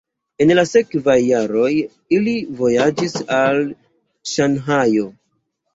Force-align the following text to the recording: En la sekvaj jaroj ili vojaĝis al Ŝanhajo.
En 0.43 0.51
la 0.53 0.61
sekvaj 0.69 1.17
jaroj 1.23 1.67
ili 2.21 2.35
vojaĝis 2.63 3.17
al 3.43 3.65
Ŝanhajo. 4.35 5.11